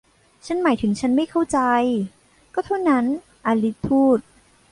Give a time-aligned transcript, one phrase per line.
[0.45, 1.59] ฉันหมายถึงฉันไม่เข้าใจ
[2.53, 3.05] ก็เท่านั้น
[3.45, 4.19] อลิซพูด